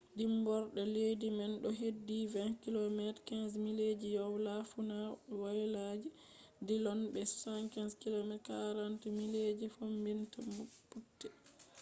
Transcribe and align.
dimborde 0.17 0.83
leddi 0.93 1.27
man 1.37 1.51
do 1.61 1.69
hedi 1.81 2.15
20 2.35 2.63
km 2.63 2.99
15 3.27 3.63
mileji 3.65 4.09
woyla- 4.21 4.67
fuuna 4.71 4.97
woyla 5.39 5.85
je 6.01 6.07
dilllon 6.65 7.01
bo 7.13 7.21
65 7.29 7.99
km 8.03 8.31
40 8.47 9.17
mile 9.19 9.41
ji 9.59 9.67
fombina 9.75 10.39
butte 10.89 11.27